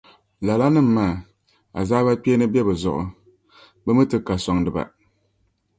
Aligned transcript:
Lalanim’ 0.45 0.87
maa, 0.95 1.13
azaabakpeeni 1.79 2.45
be 2.53 2.59
bɛ 2.67 2.73
zuɣu, 2.81 3.03
bɛ 3.83 3.91
mi 3.97 4.03
ti 4.09 4.17
ka 4.27 4.35
sɔŋdiba. 4.43 4.83